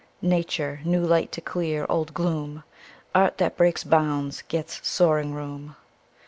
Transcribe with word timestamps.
Nature— 0.23 0.79
new 0.83 1.05
light 1.05 1.31
to 1.31 1.39
clear 1.41 1.85
old 1.87 2.11
gloom, 2.11 2.63
Art 3.13 3.37
that 3.37 3.55
breaks 3.55 3.83
bounds, 3.83 4.41
gets 4.47 4.79
soaring 4.81 5.31
room. 5.35 5.75